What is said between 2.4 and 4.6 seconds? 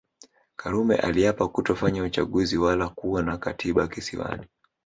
wala kuwa na Katiba Kisiwani